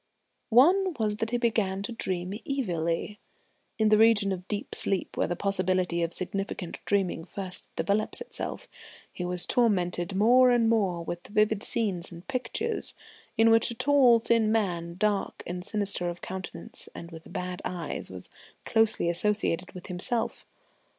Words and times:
One 0.49 0.95
was 0.97 1.17
that 1.17 1.29
he 1.29 1.37
began 1.37 1.83
to 1.83 1.91
dream 1.91 2.33
evilly. 2.49 3.19
In 3.77 3.89
the 3.89 3.99
region 3.99 4.31
of 4.31 4.47
deep 4.47 4.73
sleep, 4.73 5.15
where 5.15 5.27
the 5.27 5.35
possibility 5.35 6.01
of 6.01 6.11
significant 6.11 6.83
dreaming 6.85 7.23
first 7.23 7.69
develops 7.75 8.19
itself, 8.19 8.67
he 9.13 9.23
was 9.23 9.45
tormented 9.45 10.15
more 10.15 10.49
and 10.49 10.67
more 10.67 11.03
with 11.03 11.27
vivid 11.27 11.61
scenes 11.61 12.11
and 12.11 12.27
pictures 12.27 12.95
in 13.37 13.51
which 13.51 13.69
a 13.69 13.75
tall 13.75 14.17
thin 14.19 14.51
man, 14.51 14.95
dark 14.97 15.43
and 15.45 15.63
sinister 15.63 16.09
of 16.09 16.19
countenance, 16.19 16.89
and 16.95 17.11
with 17.11 17.31
bad 17.31 17.61
eyes, 17.63 18.09
was 18.09 18.27
closely 18.65 19.07
associated 19.07 19.71
with 19.73 19.85
himself. 19.85 20.47